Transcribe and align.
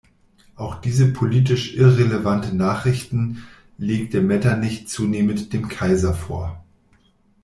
Auch 0.55 0.81
diese 0.81 1.13
politisch 1.13 1.75
irrelevanten 1.75 2.57
Nachrichten 2.57 3.43
legte 3.77 4.19
Metternich 4.21 4.87
zunehmend 4.87 5.53
dem 5.53 5.67
Kaiser 5.67 6.15
vor. 6.15 6.65